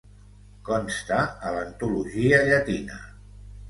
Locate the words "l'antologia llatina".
1.59-3.03